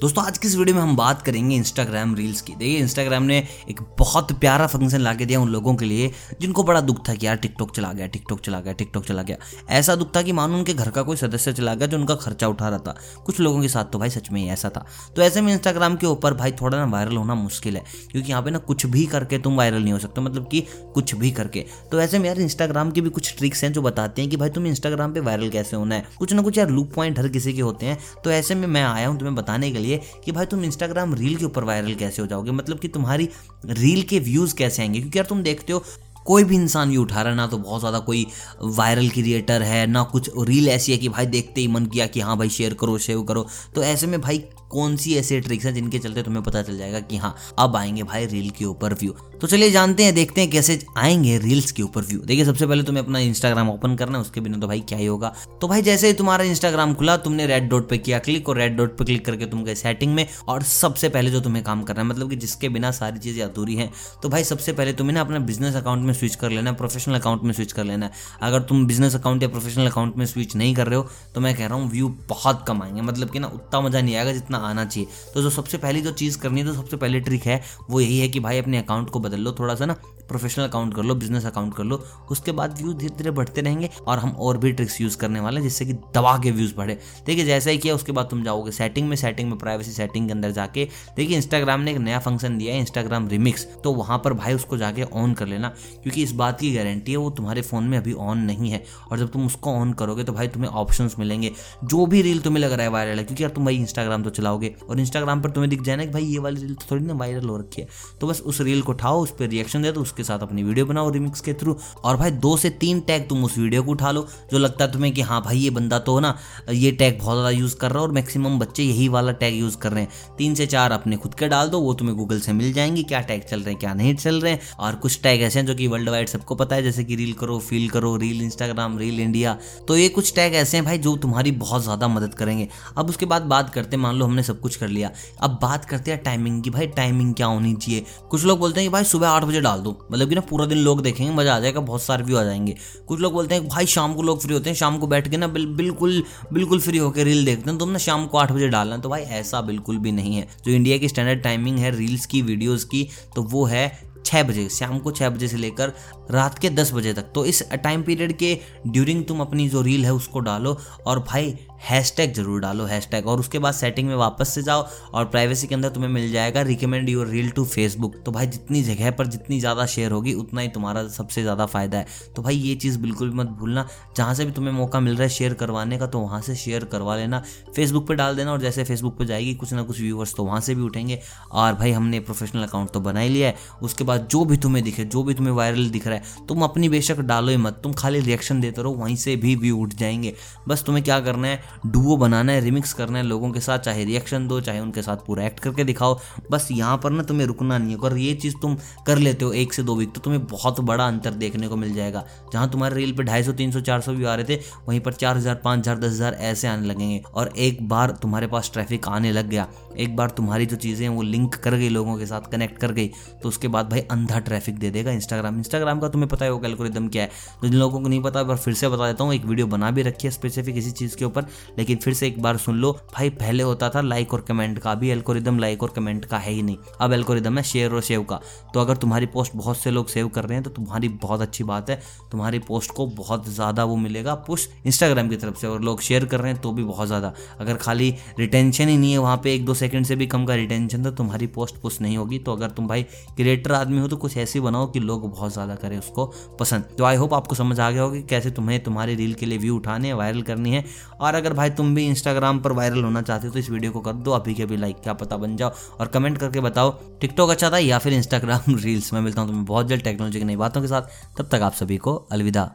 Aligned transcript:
दोस्तों, 0.00 0.22
आज 0.24 0.38
की 0.38 0.46
इस 0.48 0.54
वीडियो 0.56 0.76
में 0.76 0.82
हम 0.82 0.94
बात 0.96 1.22
करेंगे 1.22 1.56
इंस्टाग्राम 1.56 2.14
रील्स 2.16 2.40
की। 2.42 2.52
देखिए 2.52 2.78
इंस्टाग्राम 2.78 3.22
ने 3.22 3.36
एक 3.70 3.80
बहुत 3.98 4.32
प्यारा 4.32 4.66
फ़ंक्शन 4.66 5.00
ला 5.00 5.12
के 5.14 5.24
दिया 5.26 5.40
उन 5.40 5.48
लोगों 5.48 5.74
के 5.74 5.84
लिए, 5.84 6.10
जिनको 6.40 6.62
बड़ा 6.62 6.80
दुख 6.80 7.08
था 7.08 7.14
कि 7.14 7.26
यार 7.26 7.36
टिकटॉक 7.36 7.74
चला 7.76 7.92
गया 7.92 8.06
टिकटॉक 8.06 8.40
चला 8.40 8.60
गया 8.60 8.72
टिकटॉक 8.72 9.04
चला 9.06 9.22
गया। 9.22 9.36
ऐसा 9.70 9.94
दुख 9.94 10.14
था 10.16 10.22
कि 10.22 10.32
मानो 10.32 10.56
उनके 10.58 10.74
घर 10.74 10.90
का 10.90 11.02
कोई 11.02 11.16
सदस्य 11.16 11.52
चला 11.52 11.74
गया 11.74 11.86
जो 11.86 11.98
उनका 11.98 12.14
खर्चा 12.14 12.48
उठा 12.48 12.68
रहा 12.68 12.78
था। 12.78 12.94
कुछ 13.26 13.40
लोगों 13.40 13.60
के 13.62 13.68
साथ 13.68 13.84
तो 13.84 13.98
भाई 13.98 14.10
सच 14.10 14.30
में 14.30 14.40
ही 14.40 14.48
ऐसा 14.48 14.68
था। 14.68 14.84
तो 15.16 15.22
ऐसे 15.22 15.40
में 15.40 15.52
इंस्टाग्राम 15.52 15.96
के 15.96 16.06
ऊपर 16.06 16.34
भाई 16.34 16.52
थोड़ा 16.52 16.76
ना 16.78 16.84
वायरल 16.86 17.16
होना 17.16 17.34
मुश्किल 17.34 17.76
है, 17.76 17.84
क्योंकि 18.12 18.30
यहाँ 18.30 18.42
पे 18.42 18.50
ना 18.50 18.58
कुछ 18.60 18.86
भी 18.86 19.04
करके 19.06 19.38
तुम 19.38 19.56
वायरल 19.56 19.82
नहीं 19.82 19.92
हो 19.92 19.98
सकते 19.98 20.20
मतलब 20.20 20.48
कि 20.48 20.64
कुछ 20.94 21.14
भी 21.14 21.30
करके। 21.32 21.64
तो 21.92 22.00
ऐसे 22.00 22.18
में 22.18 22.26
यार 22.26 22.40
इंस्टाग्राम 22.40 22.90
की 22.90 23.00
भी 23.00 23.10
कुछ 23.10 23.34
ट्रिक्स 23.38 23.64
हैं 23.64 23.72
जो 23.72 23.82
बताते 23.82 24.22
हैं 24.22 24.30
कि 24.30 24.36
भाई 24.36 24.50
तुम 24.50 24.66
इंस्टाग्राम 24.66 25.14
पर 25.14 25.20
वायरल 25.20 25.50
कैसे 25.50 25.76
होना 25.76 25.94
है। 25.94 26.06
कुछ 26.18 26.32
ना 26.32 26.42
कुछ 26.42 26.58
यार 26.58 26.70
लुक 26.70 26.92
पॉइंट 26.94 27.18
हर 27.18 27.28
किसी 27.28 27.52
के 27.52 27.60
होते 27.60 27.86
हैं। 27.86 27.98
तो 28.24 28.30
ऐसे 28.32 28.54
में 28.54 28.66
मैं 28.68 28.84
आया 28.84 29.06
हूँ 29.08 29.18
तुम्हें 29.18 29.36
बताने 29.36 29.70
के 29.72 29.78
लिए 29.78 29.88
कि 29.96 30.32
भाई 30.32 30.46
तुम 30.46 30.64
इंस्टाग्राम 30.64 31.14
रील 31.14 31.36
के 31.36 31.44
ऊपर 31.44 31.64
वायरल 31.64 31.94
कैसे 31.94 32.22
हो 32.22 32.28
जाओगे? 32.28 32.50
मतलब 32.50 32.78
कि 32.78 32.88
तुम्हारी 32.88 33.28
रील 33.66 34.02
के 34.02 34.18
व्यूज़ 34.18 34.54
कैसे 34.54 34.82
आएँगे? 34.82 35.00
क्योंकि 35.00 35.18
यार 35.18 35.26
तुम 35.26 35.42
देखते 35.42 35.72
हो, 35.72 35.82
कोई 36.26 36.44
भी 36.44 36.54
इंसान 36.54 36.90
ये 36.90 36.96
उठा 36.96 37.22
रहा 37.22 37.30
है, 37.30 37.36
ना 37.36 37.46
तो 37.46 37.58
बहुत 37.58 37.80
ज़्यादा 37.80 37.98
कोई 37.98 38.26
वायरल 38.62 39.08
क्रिएटर 39.08 39.62
है, 39.62 39.86
ना 39.86 40.02
कुछ 40.02 40.30
रील 40.38 40.68
ऐसी 40.68 40.92
है 40.92 40.98
कि 40.98 41.08
भाई 41.08 41.26
देखते 41.26 41.60
ही 41.60 41.68
मन 41.68 41.86
किया 41.86 42.06
कि 42.06 42.20
हाँ 42.20 42.36
भाई 42.36 42.48
शेयर 42.48 42.74
करो 42.74 42.98
शेयर 42.98 43.24
करो। 43.28 43.46
तो 43.74 43.82
ऐसे 43.82 44.06
में 44.06 44.20
भाई 44.20 44.44
कौन 44.70 44.96
सी 44.96 45.14
ऐसे 45.14 45.40
ट्रिक्स 45.40 45.66
हैं 45.66 45.74
जिनके 45.74 45.98
चलते 45.98 46.22
तुम्हें 46.22 46.42
पता 46.44 46.62
चल 46.62 46.78
जाएगा 46.78 47.00
कि 47.00 47.16
हाँ 47.16 47.34
अब 47.58 47.76
आएँगे 47.76 48.02
भाई 48.02 48.26
रील 48.26 48.50
के 48.50 48.64
ऊपर 48.64 48.94
व्यू 48.94 49.14
तो 49.40 49.46
चलिए 49.46 49.70
जानते 49.70 50.04
हैं, 50.04 50.14
देखते 50.14 50.40
हैं 50.40 50.50
कैसे 50.50 50.78
आएँगे 50.98 51.36
रील्स 51.38 51.70
के 51.72 51.82
ऊपर 51.82 52.02
व्यू 52.02 52.18
देखिए, 52.20 52.44
सबसे 52.44 52.66
पहले 52.66 52.82
तुम्हें 52.82 53.02
अपना 53.02 53.18
इंस्टाग्राम 53.18 53.68
ओपन 53.70 53.94
करना 53.96 54.18
है, 54.18 54.22
उसके 54.22 54.40
बिना 54.40 54.58
तो 54.58 54.66
भाई 54.66 54.80
क्या 54.80 54.98
ही 54.98 55.06
होगा। 55.06 55.32
तो 55.60 55.68
भाई, 55.68 55.82
जैसे 55.82 56.06
ही 56.06 56.12
तुम्हारा 56.12 56.44
इंस्टाग्राम 56.44 56.92
खुला, 56.94 57.16
तुमने 57.16 57.46
रेड 57.46 57.68
डॉट 57.68 57.88
पे 57.88 57.98
किया 57.98 58.18
क्लिक 58.18 58.48
और 58.48 58.58
रेड 58.58 58.76
डॉट 58.76 58.96
पे 58.98 59.04
क्लिक 59.04 59.24
करके 59.24 59.46
तुम 59.46 59.62
गए 59.64 59.74
सेटिंग 59.74 60.14
में 60.14 60.26
और 60.48 60.62
सबसे 60.62 61.08
पहले 61.08 61.30
जो 61.30 61.40
तुम्हें 61.40 61.62
काम 61.64 61.82
करना 61.82 62.00
है 62.00 62.06
मतलब 62.06 62.30
कि 62.30 62.36
जिसके 62.36 62.68
बिना 62.68 62.90
सारी 62.90 63.18
चीज़ें 63.18 63.42
अधूरी 63.44 63.76
हैं 63.76 63.90
तो 64.22 64.28
भाई 64.28 64.44
सबसे 64.44 64.72
पहले 64.72 64.92
तुम्हें 64.92 65.14
ना 65.14 65.20
अपना 65.20 65.38
बिज़नेस 65.40 65.76
अकाउंट 65.76 66.04
में 66.06 66.12
स्विच 66.14 66.34
कर 66.34 66.50
लेना 66.50 66.70
है 66.70 66.76
प्रोफेशनल 66.76 67.14
अकाउंट 67.14 67.42
में 67.42 67.52
स्विच 67.52 67.72
कर 67.72 67.84
लेना 67.84 68.06
है। 68.06 68.12
अगर 68.42 68.62
तुम 68.62 68.86
बिज़नेस 68.86 69.14
अकाउंट 69.14 69.42
या 69.42 69.48
प्रोफेशनल 69.48 69.86
अकाउंट 69.86 70.16
में 70.16 70.26
स्विच 70.26 70.56
नहीं 70.56 70.74
कर 70.74 70.86
रहे 70.86 70.96
हो 70.96 71.08
तो 71.34 71.40
मैं 71.40 71.54
कह 71.56 71.66
रहा 71.66 71.78
हूँ 71.78 71.90
व्यू 71.90 72.08
बहुत 72.28 72.64
कम 72.68 72.82
आएँगे 72.82 73.02
मतलब 73.02 73.30
कि 73.30 73.38
ना 73.38 73.48
उतना 73.48 73.80
मज़ा 73.80 74.00
नहीं 74.00 74.16
आएगा 74.16 74.32
जितना 74.32 74.58
आना 74.60 74.84
चाहिए। 74.84 75.08
तो 75.34 75.42
जो 75.42 75.50
सबसे 75.50 75.78
पहली 75.78 76.00
जो 76.00 76.12
चीज़ 76.12 76.38
करनी 76.38 76.60
है 76.60 76.66
तो 76.66 76.74
सबसे 76.74 76.96
पहले 76.96 77.20
ट्रिक 77.20 77.42
है, 77.42 77.60
वो 77.90 78.00
यही 78.00 78.18
है 78.18 78.28
कि 78.28 78.40
भाई 78.40 78.58
अपने 78.58 78.78
अकाउंट 78.78 79.10
को 79.10 79.20
बदल 79.20 79.40
लो 79.40 79.52
थोड़ा 79.52 79.74
सा 79.74 79.86
ना। 79.86 79.96
प्रोफेशनल 80.30 80.66
अकाउंट 80.66 80.94
कर 80.94 81.02
लो 81.02 81.14
बिज़नेस 81.16 81.46
अकाउंट 81.46 81.74
कर 81.74 81.84
लो, 81.84 82.02
उसके 82.30 82.52
बाद 82.52 82.78
व्यूज़ 82.78 82.96
धीरे 82.96 83.14
धीरे 83.18 83.30
बढ़ते 83.32 83.60
रहेंगे 83.60 83.90
और 84.06 84.18
हम 84.18 84.30
और 84.30 84.58
भी 84.58 84.72
ट्रिक्स 84.72 85.00
यूज़ 85.00 85.16
करने 85.18 85.40
वाले 85.40 85.56
हैं, 85.56 85.62
जिससे 85.62 85.84
कि 85.84 85.92
दबा 86.14 86.36
के 86.38 86.50
व्यूज़ 86.50 86.74
बढ़े। 86.74 86.98
देखिए, 87.26 87.44
जैसा 87.44 87.70
ही 87.70 87.78
किया, 87.78 87.94
उसके 87.94 88.12
बाद 88.12 88.28
तुम 88.30 88.42
जाओगे 88.44 88.72
सेटिंग 88.72 89.08
में 89.08 89.16
सेटिंग 89.16 89.48
में 89.50 89.58
प्राइवेसी 89.58 89.92
सेटिंग 89.92 90.26
के 90.26 90.32
अंदर 90.32 90.50
जाके, 90.52 90.88
देखिए 91.16 91.36
इंस्टाग्राम 91.36 91.80
ने 91.80 91.90
एक 91.90 91.98
नया 91.98 92.18
फ़ंक्शन 92.18 92.58
दिया 92.58 92.74
है 92.74 92.80
इंस्टाग्राम 92.80 93.28
रिमिक्स 93.28 93.66
तो 93.84 93.92
वहाँ 93.92 94.18
पर 94.24 94.32
भाई 94.34 94.54
उसको 94.54 94.76
जाके 94.76 95.02
ऑन 95.02 95.34
कर 95.34 95.46
लेना, 95.46 95.68
क्योंकि 96.02 96.22
इस 96.22 96.32
बात 96.32 96.60
की 96.60 96.72
गारंटी 96.74 97.12
है, 97.12 97.18
वो 97.18 97.30
तुम्हारे 97.30 97.62
फ़ोन 97.62 97.84
में 97.84 97.96
अभी 97.98 98.12
ऑन 98.12 98.38
नहीं 98.40 98.70
है। 98.70 98.82
और 99.10 99.18
जब 99.18 99.30
तुम 99.30 99.46
उसको 99.46 99.70
ऑन 99.72 99.92
करोगे 99.92 100.24
तो 100.24 100.32
भाई 100.32 100.48
तुम्हें 100.48 100.70
ऑप्शन 100.72 101.10
मिलेंगे। 101.18 101.52
जो 101.84 102.04
भी 102.06 102.22
रील 102.22 102.40
तुम्हें 102.40 102.62
लग 102.62 102.72
रहा 102.72 102.82
है 102.82 102.90
वायरल 102.90 103.18
है, 103.18 103.24
क्योंकि 103.24 103.42
यार 103.42 103.52
तुम 103.52 103.64
भाई 103.64 103.76
इंस्टाग्राम 103.76 104.22
तो 104.22 104.30
चलाओगे। 104.30 104.74
और 104.88 105.00
इंस्टाग्राम 105.00 105.40
पर 105.40 105.50
तुम्हें 105.50 105.70
दिख 105.70 105.82
जाए 105.82 105.96
ना 105.96 106.04
कि 106.04 106.10
भाई 106.10 106.24
ये 106.24 106.38
वाली 106.38 106.60
रील 106.62 106.74
तो 106.74 106.86
थोड़ी 106.90 107.04
ना 107.04 107.14
वायरल 107.14 107.48
हो 107.48 107.56
रखी 107.56 107.82
है। 107.82 107.88
तो 108.20 108.26
बस 108.26 108.40
उस 108.42 108.60
रील 108.60 108.82
को 108.82 108.92
उठाओ, 108.92 109.22
उस 109.22 109.30
पर 109.30 109.48
रिएक्शन 109.48 109.82
दे 109.82 109.92
तो 109.92 110.02
उसके 110.02 110.19
साथ 110.24 110.38
अपनी 110.38 110.62
वीडियो 110.62 110.86
बनाओ 110.86 111.10
रिमिक्स 111.10 111.40
के 111.40 111.54
थ्रू 111.54 111.76
और 112.04 112.16
भाई, 112.16 112.30
दो 112.30 112.56
से 112.56 112.70
तीन 112.70 113.00
टैग 113.00 113.28
तुम 113.28 113.44
उस 113.44 113.58
वीडियो 113.58 113.82
को 113.82 113.90
उठा 113.90 114.10
लो, 114.10 114.26
जो 114.52 114.58
लगता 114.58 114.84
है 114.84 114.92
तुम्हें 114.92 115.12
कि 115.14 115.20
हाँ 115.22 115.40
भाई, 115.42 115.58
ये 115.58 115.70
बंदा 115.70 115.98
तो 116.00 116.18
ना, 116.20 116.36
ये 116.70 116.90
टैग 116.92 117.18
बहुत 117.18 117.34
ज़्यादा 117.34 117.50
यूज़ 117.50 117.76
कर 117.76 117.90
रहा 117.90 117.98
है 117.98 118.06
और 118.06 118.12
मैक्सिमम 118.12 118.58
बच्चे 118.58 118.82
यही 118.82 119.08
वाला 119.08 119.32
टैग 119.34 119.54
यूज़ 119.54 119.76
कर 119.76 119.92
रहे 119.92 120.02
हैं। 120.02 120.36
तीन 120.38 120.54
से 120.54 120.66
चार 120.66 120.92
अपने 120.92 121.16
खुद 121.16 121.34
के 121.34 121.48
डाल 121.48 121.68
दो, 121.68 121.80
वो 121.80 121.94
तुम्हें 121.94 122.16
गूगल 122.16 122.40
से 122.40 122.52
मिल 122.52 122.72
जाएँगे, 122.72 123.02
क्या 123.02 123.20
टैग 123.22 123.42
चल 123.42 123.60
रहे 123.60 123.70
हैं, 123.70 123.78
क्या 123.80 123.94
नहीं 123.94 124.14
चल 124.14 124.40
रहे 124.40 124.52
हैं। 124.52 124.60
और 124.78 124.94
कुछ 124.96 125.20
टैग 125.22 125.42
ऐसे 125.42 125.58
हैं 125.58 125.66
जो 125.66 125.74
कि 125.74 125.86
वर्ल्ड 125.86 126.08
वाइड 126.08 126.28
सबको 126.28 126.54
पता 126.54 126.76
है, 126.76 126.82
जैसे 126.82 127.04
कि 127.04 127.16
रील 127.16 127.32
करो 127.32 127.58
फील 127.60 127.88
करो 127.88 128.14
रील 128.16 128.42
इंस्टाग्राम 128.42 128.98
रील 128.98 129.20
इंडिया 129.20 129.56
तो 129.88 129.96
ये 129.96 130.08
कुछ 130.08 130.34
टैग 130.34 130.54
ऐसे 130.54 130.76
हैं 130.76 130.84
भाई, 130.86 130.98
जो 130.98 131.16
तुम्हारी 131.16 131.50
बहुत 131.52 131.82
ज़्यादा 131.82 132.08
मदद 132.08 132.34
करेंगे। 132.34 132.68
अब 132.96 133.08
उसके 133.08 133.26
बाद 133.26 133.42
बात 133.44 133.70
करते 133.70 133.96
मान 133.96 134.16
लो 134.16 134.26
हमने 134.26 134.42
सब 134.42 134.60
कुछ 134.60 134.76
कर 134.76 134.88
लिया। 134.88 135.10
अब 135.40 135.58
बात 135.62 135.84
करते 135.84 136.10
हैं 136.10 136.22
टाइमिंग 136.22 136.62
की। 136.62 136.70
भाई 136.70 136.86
टाइमिंग 136.96 137.34
क्या 137.34 137.46
होनी 137.46 137.74
चाहिए? 137.74 138.04
कुछ 138.30 138.44
लोग 138.44 138.58
बोलते 138.58 138.80
हैं 138.80 138.88
कि 138.88 138.92
भाई, 138.92 139.04
सुबह 139.04 139.28
आठ 139.28 139.44
बजे 139.44 139.60
डाल 139.60 139.80
दो। 139.80 139.92
मतलब 140.10 140.28
कि 140.28 140.34
ना 140.34 140.40
पूरा 140.40 140.66
दिन 140.66 140.78
लोग 140.78 141.02
देखेंगे 141.02 141.32
मज़ा 141.34 141.54
आ 141.54 141.58
जाएगा 141.60 141.80
बहुत 141.82 142.02
सारे 142.02 142.24
व्यू 142.24 142.36
आ 142.36 142.42
जाएँगे। 142.44 142.76
कुछ 143.08 143.20
लोग 143.20 143.32
बोलते 143.32 143.54
हैं 143.54 143.68
भाई 143.68 143.86
शाम 143.86 144.14
को 144.14 144.22
लोग 144.22 144.42
फ्री 144.42 144.54
होते 144.54 144.70
हैं 144.70 144.76
शाम 144.76 144.98
को 144.98 145.06
बैठ 145.06 145.28
के 145.30 145.36
ना 145.36 145.46
बिल, 145.48 145.66
बिल्कुल 145.66 146.22
बिल्कुल 146.52 146.80
फ्री 146.80 146.98
होकर 146.98 147.24
रील 147.24 147.44
देखते 147.44 147.70
हैं 147.70 147.78
तुम 147.78 147.90
ना 147.90 147.98
शाम 147.98 148.26
को 148.26 148.38
आठ 148.38 148.52
बजे 148.52 148.68
डालना 148.68 148.96
तो 148.96 149.08
भाई 149.08 149.22
ऐसा 149.22 149.60
बिल्कुल 149.62 149.98
भी 149.98 150.12
नहीं 150.12 150.36
है। 150.36 150.46
जो 150.64 150.72
इंडिया 150.72 150.98
की 150.98 151.08
स्टैंडर्ड 151.08 151.42
टाइमिंग 151.42 151.78
है 151.78 151.96
रील्स 151.96 152.26
की 152.26 152.42
वीडियोज़ 152.42 152.86
की 152.86 153.08
तो 153.36 153.42
वो 153.42 153.64
है 153.64 153.88
छः 154.24 154.42
बजे 154.42 154.68
शाम 154.68 154.98
को 154.98 155.10
छः 155.10 155.28
बजे 155.28 155.48
से 155.48 155.56
लेकर 155.56 155.92
रात 156.30 156.58
के 156.58 156.70
दस 156.70 156.92
बजे 156.94 157.12
तक। 157.12 157.30
तो 157.34 157.44
इस 157.44 157.62
टाइम 157.74 158.02
पीरियड 158.02 158.36
के 158.38 158.58
ड्यूरिंग 158.86 159.24
तुम 159.24 159.40
अपनी 159.40 159.68
जो 159.68 159.82
रील 159.82 160.04
है 160.04 160.12
उसको 160.14 160.40
डालो 160.40 160.76
और 161.06 161.18
भाई 161.20 161.56
हैशटैग 161.80 162.32
ज़रूर 162.34 162.60
डालो 162.60 162.84
हैशटैग 162.84 163.26
और 163.26 163.40
उसके 163.40 163.58
बाद 163.58 163.74
सेटिंग 163.74 164.08
में 164.08 164.14
वापस 164.16 164.48
से 164.48 164.62
जाओ 164.62 164.86
और 165.12 165.24
प्राइवेसी 165.26 165.66
के 165.66 165.74
अंदर 165.74 165.88
तुम्हें 165.88 166.10
मिल 166.10 166.30
जाएगा 166.32 166.62
recommend 166.62 167.08
your 167.08 167.26
reel 167.26 167.50
to 167.50 167.64
Facebook 167.64 168.16
तो 168.26 168.32
भाई 168.32 168.46
जितनी 168.46 168.82
जगह 168.82 169.10
पर 169.10 169.26
जितनी 169.26 169.60
ज़्यादा 169.60 169.86
शेयर 169.86 170.12
होगी, 170.12 170.34
उतना 170.34 170.60
ही 170.60 170.68
तुम्हारा 170.68 171.06
सबसे 171.08 171.42
ज़्यादा 171.42 171.66
फ़ायदा 171.66 171.98
है। 171.98 172.06
तो 172.36 172.42
भाई 172.42 172.56
ये 172.56 172.74
चीज़ 172.74 172.98
बिल्कुल 172.98 173.30
भी 173.30 173.36
मत 173.36 173.46
भूलना। 173.50 173.86
जहाँ 174.16 174.34
से 174.34 174.44
भी 174.44 174.52
तुम्हें 174.52 174.72
मौका 174.74 175.00
मिल 175.00 175.14
रहा 175.14 175.22
है 175.22 175.28
शेयर 175.28 175.54
करवाने 175.54 175.98
का 175.98 176.06
तो 176.06 176.18
वहाँ 176.20 176.40
से 176.42 176.54
शेयर 176.56 176.84
करवा 176.84 177.16
लेना। 177.16 177.42
फेसबुक 177.76 178.06
पर 178.08 178.14
डाल 178.14 178.36
देना 178.36 178.52
और 178.52 178.60
जैसे 178.60 178.84
फेसबुक 178.84 179.18
पर 179.18 179.24
जाएगी, 179.24 179.54
कुछ 179.54 179.72
ना 179.72 179.82
कुछ 179.82 180.00
व्यूवर्स 180.00 180.34
तो 180.34 180.44
वहाँ 180.44 180.60
से 180.60 180.74
भी 180.74 180.82
उठेंगे। 180.82 181.20
और 181.52 181.74
भाई 181.74 181.90
हमने 181.90 182.20
प्रोफेशनल 182.20 182.62
अकाउंट 182.62 182.90
तो 182.90 183.00
बना 183.00 183.20
ही 183.20 183.28
लिया 183.28 183.48
है। 183.48 183.56
उसके 183.82 184.04
बाद 184.04 184.28
जो 184.30 184.44
भी 184.44 184.56
तुम्हें 184.56 184.84
दिखे, 184.84 185.04
जो 185.04 185.22
भी 185.22 185.34
तुम्हें 185.34 185.54
वायरल 185.54 185.88
दिख 185.90 186.06
रहा 186.06 186.16
है, 186.16 186.46
तुम 186.48 186.62
अपनी 186.62 186.88
बेशक 186.88 187.20
डालो 187.22 187.50
ही 187.50 187.56
मत। 187.56 187.80
तुम 187.82 187.92
खाली 187.92 188.20
रिएक्शन 188.20 188.60
देते 188.60 188.82
रहो, 188.82 188.92
वहीं 188.92 189.16
से 189.16 189.36
भी 189.36 189.54
व्यू 189.56 189.78
उठ 189.78 189.94
जाएँगे। 189.94 190.34
बस 190.68 190.84
तुम्हें 190.84 191.04
क्या 191.04 191.20
करना 191.20 191.48
है 191.48 191.69
डुओ 191.86 192.16
बनाना 192.16 192.52
है 192.52 192.60
रिमिक्स 192.60 192.92
करना 192.92 193.18
है 193.18 193.24
लोगों 193.24 193.50
के 193.52 193.60
साथ, 193.60 193.78
चाहे 193.80 194.04
रिएक्शन 194.04 194.46
दो, 194.48 194.60
चाहे 194.60 194.80
उनके 194.80 195.02
साथ 195.02 195.16
पूरा 195.26 195.44
एक्ट 195.44 195.60
करके 195.60 195.84
दिखाओ। 195.84 196.18
बस 196.50 196.68
यहाँ 196.72 196.96
पर 196.98 197.10
ना 197.10 197.22
तुम्हें 197.22 197.46
रुकना 197.46 197.78
नहीं 197.78 197.90
है 197.90 197.98
अगर 197.98 198.16
ये 198.18 198.34
चीज़ 198.36 198.54
तुम 198.62 198.76
कर 199.06 199.18
लेते 199.18 199.44
हो 199.44 199.52
एक 199.54 199.72
से 199.72 199.82
दो 199.82 199.94
वीक 199.96 200.12
तो 200.14 200.20
तुम्हें 200.20 200.46
बहुत 200.46 200.80
बड़ा 200.82 201.06
अंतर 201.06 201.34
देखने 201.36 201.68
को 201.68 201.76
मिल 201.76 201.94
जाएगा। 201.94 202.24
जहाँ 202.52 202.70
तुम्हारे 202.70 202.96
रील 202.96 203.12
पर 203.12 203.24
ढाई 203.24 203.42
सौ, 203.42 203.52
तीन 203.52 203.72
सौ, 203.72 203.80
चार 203.80 204.00
सौ 204.00 204.12
व्यू 204.12 204.26
आ 204.28 204.34
रहे 204.34 204.44
थे, 204.46 204.60
वहीं 204.88 205.00
पर 205.00 205.12
चार 205.14 205.36
हज़ार, 205.36 205.54
पाँच 205.64 205.80
हज़ार, 205.80 205.98
दस 205.98 206.12
हज़ार 206.12 206.34
ऐसे 206.34 206.68
आने 206.68 206.86
लगेंगे। 206.86 207.22
और 207.34 207.52
एक 207.58 207.86
बार 207.88 208.10
तुम्हारे 208.22 208.46
पास 208.46 208.70
ट्रैफ़िक 208.72 209.08
आने 209.08 209.32
लग 209.32 209.48
गया, 209.48 209.66
एक 209.96 210.16
बार 210.16 210.30
तुम्हारी 210.30 210.66
जो 210.66 210.76
चीज़ें 210.78 211.06
हैं 211.06 211.14
वो 211.14 211.22
लिंक 211.22 211.54
कर 211.54 211.74
गई 211.74 211.88
लोगों 211.90 212.16
के 212.18 212.26
साथ 212.26 212.50
कनेक्ट 212.52 212.78
कर 212.80 212.92
गई 212.92 213.10
तो 213.42 213.48
उसके 213.48 213.68
बाद 213.68 213.88
भाई 213.90 214.00
अंधा 214.10 214.38
ट्रैफ़िक 214.40 214.78
दे 214.78 214.90
देगा 214.90 215.10
इंस्टाग्राम 215.12 215.56
इंस्टाग्राम 215.58 216.00
का 216.00 216.08
तुम्हें 216.08 216.28
पता 216.28 216.44
है 216.44 216.52
वो 216.52 216.58
कैलकुलेदम 216.58 217.08
क्या 217.08 217.22
है। 217.22 217.30
तो 217.60 217.68
जिन 217.68 217.78
लोगों 217.78 218.00
को 218.00 218.08
नहीं 218.08 218.20
पता 218.22 218.42
पर 218.42 218.56
फिर 218.56 218.74
से 218.74 218.88
बता 218.88 219.06
देता 219.06 219.24
हूँ, 219.24 219.34
एक 219.34 219.44
वीडियो 219.44 219.66
बना 219.68 219.90
भी 219.90 220.02
रखी 220.02 220.26
है 220.26 220.30
स्पेसिफिक 220.32 220.76
इसी 220.78 220.90
चीज़ 220.92 221.16
के 221.16 221.24
ऊपर। 221.24 221.46
लेकिन 221.78 221.96
फिर 221.96 222.14
से 222.14 222.26
एक 222.26 222.40
बार 222.42 222.56
सुन 222.58 222.76
लो, 222.76 222.92
भाई 223.14 223.30
पहले 223.32 223.62
होता 223.62 223.88
था 223.90 224.00
लाइक 224.00 224.34
और 224.34 224.40
कमेंट 224.40 224.78
का, 224.78 224.92
अभी 224.92 225.10
एल्कोरिदम 225.10 225.58
लाइक 225.58 225.82
और 225.82 225.90
कमेंट 225.90 226.24
का 226.24 226.38
है 226.38 226.52
ही 226.52 226.62
नहीं। 226.62 226.76
अब 227.00 227.12
एल्कोरिदम 227.12 227.58
है 227.58 227.62
शेयर 227.64 227.92
और 227.92 228.02
सेव 228.02 228.22
का। 228.24 228.40
तो 228.74 228.80
अगर 228.80 228.96
तुम्हारी 228.96 229.26
पोस्ट 229.28 229.56
बहुत 229.56 229.76
से 229.76 229.90
लोग 229.90 230.08
सेव 230.08 230.28
कर 230.28 230.44
रहे 230.44 230.54
हैं 230.54 230.64
तो 230.64 230.70
तुम्हारी 230.70 231.08
बहुत 231.10 231.40
अच्छी 231.40 231.64
बात 231.64 231.90
है। 231.90 232.00
तुम्हारी 232.32 232.58
पोस्ट 232.60 232.90
को 232.90 233.06
बहुत 233.08 233.48
ज़्यादा 233.50 233.84
वो 233.84 233.96
मिलेगा 233.98 234.34
पुश 234.46 234.68
इंस्टाग्राम 234.86 235.28
की 235.28 235.36
तरफ़ 235.36 235.56
से, 235.56 235.66
और 235.66 235.80
लोग 235.80 236.00
शेयर 236.00 236.24
कर 236.24 236.40
रहे 236.40 236.52
हैं 236.52 236.60
तो 236.60 236.72
भी 236.72 236.84
बहुत 236.84 237.06
ज़्यादा। 237.06 237.32
अगर 237.60 237.76
खाली 237.76 238.14
रिटेंशन 238.38 238.88
ही 238.88 238.96
नहीं 238.96 239.12
है, 239.12 239.18
वहाँ 239.18 239.36
पर 239.36 239.48
एक 239.48 239.64
दो 239.66 239.74
सेकेंड 239.74 240.06
से 240.06 240.16
भी 240.16 240.26
कम 240.26 240.44
का 240.46 240.54
रिटेंशन 240.54 241.02
तो 241.02 241.10
तुम्हारी 241.12 241.46
पोस्ट 241.48 241.80
पुश 241.82 242.00
नहीं 242.00 242.16
होगी। 242.16 242.38
तो 242.40 242.52
अगर 242.52 242.70
तुम 242.70 242.88
भाई 242.88 243.02
क्रिएटर 243.36 243.72
आदमी 243.72 244.00
हो 244.00 244.08
तो 244.08 244.16
कुछ 244.16 244.36
ऐसी 244.38 244.60
बनाओ 244.60 244.86
कि 244.86 245.00
लोग 245.00 245.30
बहुत 245.30 245.52
ज़्यादा 245.52 245.74
करें 245.76 245.98
उसको 245.98 246.26
पसंद। 246.60 246.84
तो 246.98 247.04
आई 247.04 247.16
होप 247.16 247.34
आपको 247.34 247.54
समझ 247.54 247.78
आ 247.80 247.90
गया 247.90 248.02
होगा 248.02 248.16
कि 248.16 248.22
कैसे 248.24 248.50
तुम्हें 248.50 248.82
तुम्हारी 248.82 249.14
रील 249.14 249.34
के 249.34 249.46
लिए 249.46 249.58
व्यू 249.58 249.76
उठाने 249.76 250.12
वायरल 250.12 250.42
करनी 250.42 250.70
है। 250.70 250.84
और 251.20 251.34
अगर 251.50 251.56
भाई 251.56 251.70
तुम 251.70 251.94
भी 251.94 252.06
इंस्टाग्राम 252.06 252.58
पर 252.60 252.72
वायरल 252.72 253.04
होना 253.04 253.22
चाहते 253.22 253.46
हो 253.46 253.52
तो 253.52 253.58
इस 253.58 253.70
वीडियो 253.70 253.92
को 253.92 254.00
कर 254.00 254.12
दो, 254.14 254.30
अभी 254.30 254.54
के 254.54 254.62
अभी 254.62 254.76
लाइक 254.76 254.96
क्या 255.02 255.12
पता 255.12 255.36
बन 255.36 255.56
जाओ 255.56 255.72
और 256.00 256.06
कमेंट 256.08 256.38
करके 256.38 256.60
बताओ 256.60 256.90
टिकटॉक 257.20 257.50
अच्छा 257.50 257.70
था 257.70 257.78
या 257.78 257.98
फिर 257.98 258.12
इंस्टाग्राम 258.12 258.76
रील्स 258.76 259.12
में 259.12 259.20
मिलता 259.20 259.40
हूँ 259.40 259.48
तुम्हें 259.48 259.66
बहुत 259.66 259.88
जल्द 259.88 260.02
टेक्नोलॉजी 260.02 260.38
की 260.38 260.44
नई 260.44 260.56
बातों 260.56 260.80
के 260.80 260.88
साथ। 260.88 261.02
तब 261.38 261.48
तक 261.48 261.62
आप 261.62 261.72
सभी 261.74 261.96
को 261.96 262.14
अलविदा। 262.32 262.70